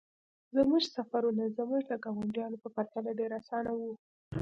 [0.55, 3.91] زموږ سفرونه زموږ د ګاونډیانو په پرتله ډیر اسانه وو